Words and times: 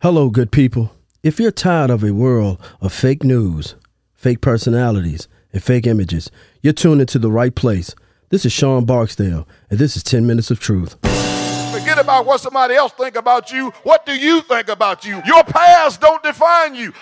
Hello, 0.00 0.30
good 0.30 0.52
people. 0.52 0.92
If 1.24 1.40
you're 1.40 1.50
tired 1.50 1.90
of 1.90 2.04
a 2.04 2.12
world 2.12 2.60
of 2.80 2.92
fake 2.92 3.24
news, 3.24 3.74
fake 4.14 4.40
personalities, 4.40 5.26
and 5.52 5.60
fake 5.60 5.88
images, 5.88 6.30
you're 6.62 6.72
tuned 6.72 7.00
into 7.00 7.18
the 7.18 7.32
right 7.32 7.52
place. 7.52 7.96
This 8.28 8.46
is 8.46 8.52
Sean 8.52 8.84
Barksdale, 8.84 9.48
and 9.68 9.80
this 9.80 9.96
is 9.96 10.04
10 10.04 10.24
Minutes 10.24 10.52
of 10.52 10.60
Truth. 10.60 10.92
Forget 11.72 11.98
about 11.98 12.26
what 12.26 12.40
somebody 12.40 12.76
else 12.76 12.92
think 12.92 13.16
about 13.16 13.50
you. 13.50 13.70
What 13.82 14.06
do 14.06 14.16
you 14.16 14.40
think 14.42 14.68
about 14.68 15.04
you? 15.04 15.20
Your 15.26 15.42
past 15.42 16.00
don't 16.00 16.22
define 16.22 16.76
you. 16.76 16.92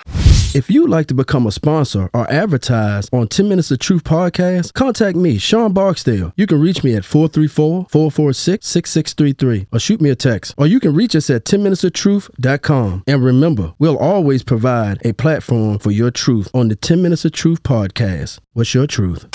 If 0.57 0.71
you'd 0.71 0.89
like 0.89 1.07
to 1.09 1.15
become 1.15 1.47
a 1.47 1.53
sponsor 1.53 2.09
or 2.15 2.33
advertise 2.33 3.11
on 3.13 3.29
10 3.29 3.47
Minutes 3.47 3.71
of 3.71 3.79
Truth 3.79 4.05
podcast, 4.05 4.73
contact 4.73 5.15
me, 5.15 5.37
Sean 5.37 5.75
Barksdale. 5.75 6.33
You 6.35 6.47
can 6.47 6.63
reach 6.63 6.83
me 6.83 6.97
at 6.97 7.03
434-446-6633 7.03 9.67
or 9.71 9.79
shoot 9.79 10.01
me 10.01 10.09
a 10.09 10.17
text. 10.17 10.55
Or 10.57 10.67
you 10.67 10.81
can 10.81 10.95
reach 10.95 11.15
us 11.15 11.29
at 11.29 11.45
10minutesoftruth.com. 11.45 13.05
And 13.07 13.23
remember, 13.23 13.75
we'll 13.79 13.99
always 13.99 14.43
provide 14.43 15.05
a 15.05 15.13
platform 15.13 15.79
for 15.79 15.91
your 15.91 16.11
truth 16.11 16.49
on 16.55 16.69
the 16.69 16.77
10 16.77 17.03
Minutes 17.03 17.27
of 17.27 17.33
Truth 17.33 17.63
podcast. 17.63 18.39
What's 18.55 18.73
your 18.73 18.87
truth? 18.87 19.31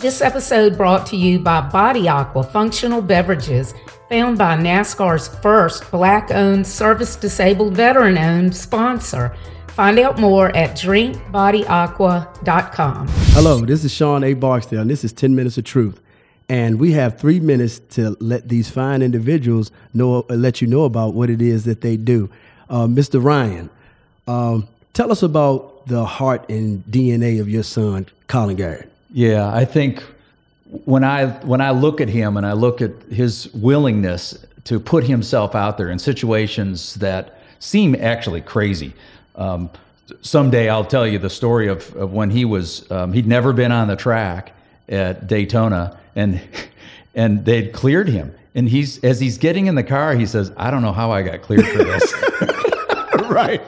This 0.00 0.20
episode 0.20 0.76
brought 0.76 1.06
to 1.06 1.16
you 1.16 1.38
by 1.38 1.60
Body 1.60 2.08
Aqua 2.08 2.42
Functional 2.42 3.00
Beverages, 3.00 3.74
found 4.08 4.38
by 4.38 4.56
NASCAR's 4.56 5.28
first 5.40 5.88
black 5.92 6.32
owned, 6.32 6.66
service 6.66 7.14
disabled, 7.14 7.76
veteran 7.76 8.18
owned 8.18 8.56
sponsor. 8.56 9.36
Find 9.74 9.98
out 9.98 10.18
more 10.20 10.56
at 10.56 10.76
drinkbodyaqua.com. 10.76 13.08
Hello, 13.08 13.58
this 13.58 13.82
is 13.82 13.90
Sean 13.90 14.22
A. 14.22 14.34
Barksdale, 14.34 14.82
and 14.82 14.88
this 14.88 15.02
is 15.02 15.12
10 15.12 15.34
Minutes 15.34 15.58
of 15.58 15.64
Truth. 15.64 16.00
And 16.48 16.78
we 16.78 16.92
have 16.92 17.18
three 17.18 17.40
minutes 17.40 17.80
to 17.90 18.16
let 18.20 18.48
these 18.48 18.70
fine 18.70 19.02
individuals 19.02 19.72
know, 19.92 20.24
let 20.28 20.60
you 20.60 20.68
know 20.68 20.84
about 20.84 21.14
what 21.14 21.28
it 21.28 21.42
is 21.42 21.64
that 21.64 21.80
they 21.80 21.96
do. 21.96 22.30
Uh, 22.70 22.86
Mr. 22.86 23.20
Ryan, 23.20 23.68
um, 24.28 24.68
tell 24.92 25.10
us 25.10 25.24
about 25.24 25.88
the 25.88 26.04
heart 26.04 26.48
and 26.48 26.84
DNA 26.84 27.40
of 27.40 27.48
your 27.48 27.64
son, 27.64 28.06
Colin 28.28 28.54
Garrett. 28.54 28.88
Yeah, 29.10 29.52
I 29.52 29.64
think 29.64 30.04
when 30.84 31.02
I 31.02 31.26
when 31.44 31.60
I 31.60 31.72
look 31.72 32.00
at 32.00 32.08
him 32.08 32.36
and 32.36 32.46
I 32.46 32.52
look 32.52 32.80
at 32.80 32.92
his 33.10 33.52
willingness 33.54 34.38
to 34.64 34.78
put 34.78 35.02
himself 35.02 35.56
out 35.56 35.78
there 35.78 35.90
in 35.90 35.98
situations 35.98 36.94
that 36.96 37.40
seem 37.58 37.96
actually 37.96 38.40
crazy. 38.40 38.94
Um, 39.36 39.70
someday 40.20 40.68
I'll 40.68 40.84
tell 40.84 41.06
you 41.06 41.18
the 41.18 41.30
story 41.30 41.68
of, 41.68 41.94
of 41.96 42.12
when 42.12 42.30
he 42.30 42.44
was 42.44 42.90
um, 42.90 43.12
he'd 43.12 43.26
never 43.26 43.52
been 43.52 43.72
on 43.72 43.88
the 43.88 43.96
track 43.96 44.52
at 44.88 45.26
Daytona 45.26 45.98
and 46.14 46.40
and 47.14 47.44
they'd 47.44 47.72
cleared 47.72 48.08
him 48.08 48.34
and 48.54 48.68
he's 48.68 49.02
as 49.02 49.18
he's 49.20 49.38
getting 49.38 49.66
in 49.66 49.74
the 49.74 49.82
car 49.82 50.14
he 50.14 50.26
says 50.26 50.52
I 50.56 50.70
don't 50.70 50.82
know 50.82 50.92
how 50.92 51.10
I 51.10 51.22
got 51.22 51.42
cleared 51.42 51.66
for 51.66 51.78
this 51.84 52.14
right 53.30 53.62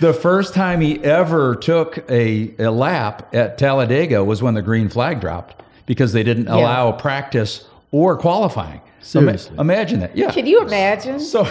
the 0.00 0.12
first 0.12 0.52
time 0.54 0.80
he 0.80 1.02
ever 1.04 1.54
took 1.54 1.98
a, 2.10 2.54
a 2.58 2.70
lap 2.70 3.32
at 3.34 3.56
Talladega 3.56 4.24
was 4.24 4.42
when 4.42 4.54
the 4.54 4.62
green 4.62 4.88
flag 4.88 5.20
dropped 5.20 5.62
because 5.86 6.12
they 6.12 6.22
didn't 6.24 6.46
Yeah. 6.46 6.56
allow 6.56 6.92
practice 6.92 7.66
or 7.92 8.16
qualifying 8.16 8.80
Seriously? 9.00 9.56
imagine 9.58 10.00
that 10.00 10.16
yeah 10.16 10.30
Can 10.32 10.46
you 10.46 10.60
imagine? 10.62 11.20
so, 11.20 11.46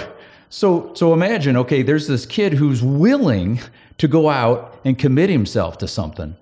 so, 0.51 0.93
so 0.95 1.13
imagine, 1.13 1.55
okay, 1.55 1.81
there's 1.81 2.07
this 2.07 2.25
kid 2.25 2.51
who's 2.51 2.83
willing 2.83 3.61
to 3.99 4.07
go 4.09 4.29
out 4.29 4.77
and 4.83 4.99
commit 4.99 5.29
himself 5.29 5.77
to 5.77 5.87
something. 5.87 6.35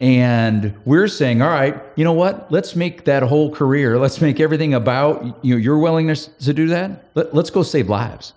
And 0.00 0.74
we're 0.84 1.06
saying, 1.06 1.40
all 1.40 1.50
right, 1.50 1.80
you 1.94 2.02
know 2.02 2.12
what? 2.12 2.50
Let's 2.50 2.74
make 2.74 3.04
that 3.04 3.22
whole 3.22 3.54
career, 3.54 3.96
let's 3.96 4.20
make 4.20 4.40
everything 4.40 4.74
about 4.74 5.22
you 5.44 5.54
know, 5.54 5.58
your 5.58 5.78
willingness 5.78 6.26
to 6.40 6.52
do 6.52 6.66
that. 6.68 7.04
Let, 7.14 7.32
let's 7.32 7.50
go 7.50 7.62
save 7.62 7.88
lives. 7.88 8.32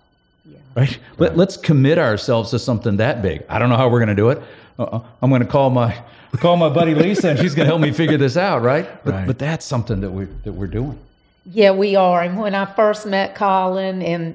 Right? 0.75 0.99
Let, 1.17 1.35
let's 1.35 1.57
commit 1.57 1.97
ourselves 1.97 2.51
to 2.51 2.59
something 2.59 2.97
that 2.97 3.23
big. 3.23 3.43
I 3.49 3.57
don't 3.57 3.69
know 3.69 3.77
how 3.77 3.89
we're 3.89 3.99
going 3.99 4.09
to 4.09 4.15
do 4.15 4.29
it. 4.29 4.41
Uh, 4.77 4.99
I'm 5.21 5.29
going 5.29 5.41
to 5.41 5.47
call 5.47 5.69
my 5.71 5.99
call 6.39 6.57
my 6.57 6.69
buddy 6.69 6.95
Lisa, 6.95 7.29
and 7.29 7.39
she's 7.39 7.53
going 7.53 7.65
to 7.65 7.69
help 7.69 7.79
me 7.79 7.91
figure 7.91 8.17
this 8.17 8.37
out. 8.37 8.63
Right? 8.63 8.87
But, 9.05 9.13
Right. 9.13 9.27
but 9.27 9.37
that's 9.37 9.65
something 9.65 10.01
that 10.01 10.09
we 10.11 10.25
that 10.43 10.51
we're 10.51 10.65
doing. 10.67 10.99
Yeah, 11.45 11.71
we 11.71 11.95
are. 11.95 12.21
And 12.23 12.39
when 12.39 12.55
I 12.55 12.65
first 12.65 13.05
met 13.05 13.35
Colin, 13.35 14.01
and 14.01 14.33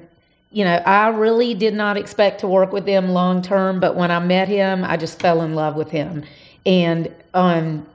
you 0.51 0.63
know, 0.63 0.75
I 0.77 1.09
really 1.09 1.53
did 1.53 1.73
not 1.73 1.97
expect 1.97 2.39
to 2.41 2.47
work 2.47 2.71
with 2.71 2.87
him 2.87 3.09
long 3.09 3.41
term, 3.41 3.79
but 3.79 3.95
when 3.95 4.09
I 4.09 4.19
met 4.19 4.47
him, 4.47 4.83
I 4.83 4.97
just 4.97 5.19
fell 5.19 5.41
in 5.41 5.53
love 5.53 5.75
with 5.75 5.91
him. 5.91 6.23
And 6.65 7.13
um, 7.33 7.85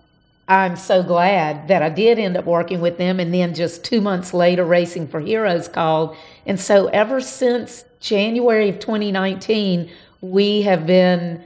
I'm 0.46 0.76
so 0.76 1.02
glad 1.02 1.68
that 1.68 1.82
I 1.82 1.88
did 1.88 2.18
end 2.18 2.36
up 2.36 2.44
working 2.44 2.80
with 2.80 2.96
them. 2.96 3.18
And 3.18 3.34
then 3.34 3.54
just 3.54 3.84
two 3.84 4.00
months 4.00 4.32
later, 4.32 4.64
Racing 4.64 5.08
for 5.08 5.20
Heroes 5.20 5.66
called. 5.66 6.16
And 6.46 6.58
so 6.60 6.86
ever 6.88 7.20
since 7.20 7.84
January 8.00 8.68
of 8.68 8.78
2019, 8.78 9.90
we 10.20 10.62
have 10.62 10.86
been 10.86 11.42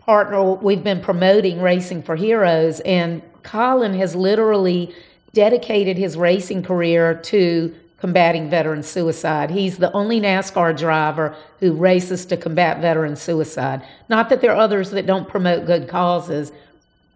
partner 0.00 0.54
we've 0.54 0.82
been 0.82 1.00
promoting 1.00 1.60
racing 1.60 2.02
for 2.02 2.16
heroes 2.16 2.80
and 2.80 3.22
colin 3.42 3.92
has 3.92 4.16
literally 4.16 4.92
dedicated 5.34 5.96
his 5.96 6.16
racing 6.16 6.62
career 6.62 7.14
to 7.14 7.72
combating 8.00 8.48
veteran 8.48 8.82
suicide. 8.82 9.50
He's 9.50 9.76
the 9.76 9.92
only 9.92 10.20
nascar 10.20 10.76
driver 10.76 11.36
who 11.58 11.72
races 11.72 12.24
to 12.26 12.36
combat 12.36 12.80
veteran 12.80 13.14
suicide. 13.14 13.82
Not 14.08 14.28
that 14.30 14.40
there 14.40 14.52
are 14.52 14.56
others 14.56 14.90
that 14.90 15.06
don't 15.06 15.28
promote 15.28 15.66
good 15.66 15.88
causes 15.88 16.52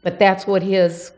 but 0.05 0.19
that's 0.19 0.47
what 0.47 0.63
his 0.63 1.11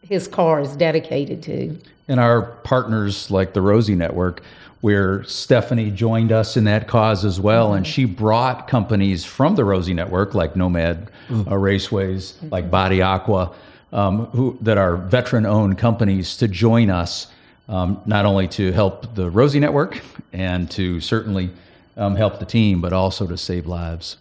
his 0.00 0.26
car 0.26 0.60
is 0.60 0.74
dedicated 0.76 1.42
to. 1.42 1.76
And 2.08 2.18
our 2.18 2.42
partners 2.42 3.30
like 3.30 3.52
the 3.52 3.60
Rosie 3.60 3.94
Network, 3.94 4.42
where 4.80 5.22
Stephanie 5.24 5.90
joined 5.90 6.32
us 6.32 6.56
in 6.56 6.64
that 6.64 6.88
cause 6.88 7.24
as 7.24 7.38
well, 7.38 7.74
and 7.74 7.86
she 7.86 8.06
brought 8.06 8.66
companies 8.66 9.24
from 9.24 9.54
the 9.54 9.64
Rosie 9.64 9.94
Network 9.94 10.34
like 10.34 10.56
Nomad 10.56 11.10
uh, 11.30 11.34
Raceways, 11.50 12.34
like 12.50 12.70
Body 12.70 13.02
Aqua, 13.02 13.52
um, 13.92 14.26
who 14.26 14.56
that 14.62 14.78
are 14.78 14.96
veteran-owned 14.96 15.78
companies 15.78 16.36
to 16.38 16.48
join 16.48 16.90
us, 16.90 17.28
um, 17.70 18.00
not 18.04 18.26
only 18.26 18.46
to 18.48 18.72
help 18.72 19.14
the 19.14 19.30
Rosie 19.30 19.60
Network 19.60 20.00
and 20.32 20.70
to 20.72 21.00
certainly 21.00 21.50
um, 21.96 22.16
help 22.16 22.38
the 22.38 22.44
team, 22.46 22.80
but 22.80 22.92
also 22.92 23.26
to 23.26 23.36
save 23.38 23.66
lives. 23.66 24.16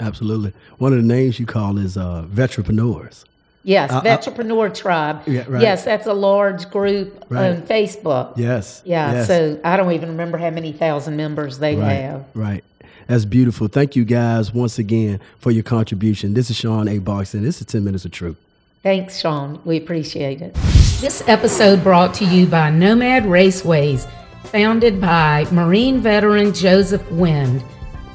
Absolutely. 0.00 0.52
One 0.78 0.92
of 0.92 0.98
the 1.02 1.06
names 1.06 1.38
you 1.38 1.46
call 1.46 1.76
is 1.78 1.96
uh, 1.96 2.24
Veterapreneurs. 2.28 3.24
yes 3.62 3.90
I- 3.90 4.00
vetrepreneur 4.02 4.74
tribe 4.74 5.22
Yeah, 5.26 5.44
right. 5.48 5.62
yes 5.62 5.84
that's 5.84 6.06
a 6.06 6.12
large 6.12 6.68
group 6.70 7.24
Right. 7.30 7.52
on 7.52 7.62
facebook 7.62 8.36
Yes. 8.36 8.82
Yeah, 8.84 9.12
yes. 9.12 9.26
so 9.26 9.58
I 9.64 9.76
don't 9.78 9.92
even 9.92 10.08
remember 10.10 10.36
how 10.38 10.50
many 10.50 10.72
thousand 10.72 11.16
members 11.16 11.58
they 11.58 11.74
Right, 11.76 11.92
have. 12.02 12.24
right. 12.34 12.62
That's 13.06 13.24
beautiful. 13.26 13.68
Thank 13.68 13.96
you 13.96 14.04
guys 14.04 14.52
once 14.54 14.78
again 14.78 15.20
for 15.38 15.50
your 15.50 15.62
contribution. 15.62 16.32
This 16.34 16.48
is 16.50 16.56
Sean 16.56 16.88
A. 16.88 16.98
Barksdale. 16.98 17.42
This 17.42 17.60
is 17.60 17.66
10 17.66 17.84
Minutes 17.84 18.04
of 18.06 18.12
Truth. 18.12 18.36
Thanks, 18.82 19.18
Sean. 19.20 19.60
We 19.64 19.76
appreciate 19.76 20.40
it. 20.42 20.56
This 21.00 21.22
episode 21.26 21.82
brought 21.82 22.14
to 22.14 22.24
you 22.24 22.46
by 22.46 22.70
Nomad 22.70 23.24
Raceways, 23.24 24.08
founded 24.44 25.00
by 25.00 25.46
Marine 25.52 26.00
veteran 26.00 26.54
Joseph 26.54 27.10
Wind. 27.10 27.62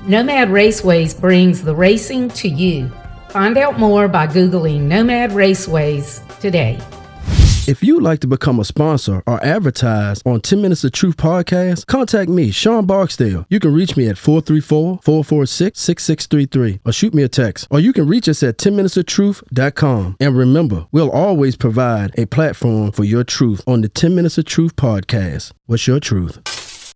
Nomad 0.08 0.48
Raceways 0.48 1.20
brings 1.20 1.62
the 1.62 1.76
racing 1.76 2.30
to 2.30 2.50
you. 2.50 2.90
Find 3.30 3.58
out 3.58 3.78
more 3.78 4.08
by 4.08 4.26
Googling 4.26 4.82
Nomad 4.82 5.32
Raceways 5.32 6.26
today. 6.40 6.80
If 7.70 7.84
you'd 7.84 8.02
like 8.02 8.20
to 8.22 8.28
become 8.28 8.60
a 8.60 8.66
sponsor 8.66 9.22
or 9.28 9.46
advertise 9.46 10.24
on 10.26 10.42
10 10.42 10.60
Minutes 10.60 10.84
of 10.84 10.92
Truth 10.92 11.18
podcast, 11.18 11.86
contact 11.86 12.28
me, 12.28 12.50
Sean 12.50 12.88
Barksdale. 12.88 13.46
You 13.48 13.60
can 13.60 13.76
reach 13.76 13.96
me 13.96 14.10
at 14.10 14.16
434-446-6633 14.16 16.80
or 16.84 16.92
shoot 16.92 17.14
me 17.14 17.22
a 17.22 17.30
text. 17.30 17.68
Or 17.70 17.80
you 17.80 17.94
can 17.94 18.08
reach 18.08 18.28
us 18.28 18.42
at 18.42 18.58
10minutesoftruth.com. 18.58 20.18
And 20.20 20.36
remember, 20.36 20.88
we'll 20.92 21.12
always 21.12 21.56
provide 21.56 22.18
a 22.18 22.26
platform 22.26 22.92
for 22.92 23.04
your 23.04 23.24
truth 23.24 23.62
on 23.68 23.82
the 23.82 23.90
10 23.90 24.16
Minutes 24.16 24.40
of 24.40 24.46
Truth 24.46 24.76
podcast. 24.76 25.52
What's 25.68 25.86
your 25.86 26.00
truth? 26.00 26.59